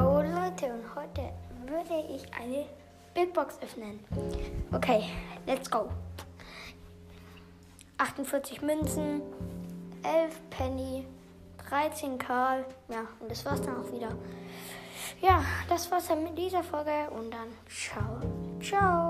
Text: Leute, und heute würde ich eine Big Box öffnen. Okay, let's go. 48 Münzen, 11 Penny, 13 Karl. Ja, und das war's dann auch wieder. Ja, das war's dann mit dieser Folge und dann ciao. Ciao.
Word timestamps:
Leute, 0.00 0.72
und 0.72 0.94
heute 0.94 1.30
würde 1.66 2.04
ich 2.08 2.22
eine 2.34 2.66
Big 3.14 3.34
Box 3.34 3.58
öffnen. 3.62 4.00
Okay, 4.72 5.04
let's 5.46 5.70
go. 5.70 5.90
48 7.98 8.62
Münzen, 8.62 9.20
11 10.02 10.40
Penny, 10.50 11.06
13 11.68 12.18
Karl. 12.18 12.64
Ja, 12.88 13.00
und 13.20 13.30
das 13.30 13.44
war's 13.44 13.60
dann 13.60 13.76
auch 13.76 13.92
wieder. 13.92 14.10
Ja, 15.20 15.44
das 15.68 15.90
war's 15.90 16.08
dann 16.08 16.24
mit 16.24 16.36
dieser 16.38 16.62
Folge 16.62 17.10
und 17.10 17.30
dann 17.30 17.48
ciao. 17.68 18.20
Ciao. 18.60 19.09